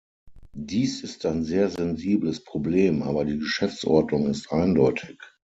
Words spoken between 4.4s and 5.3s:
eindeutig.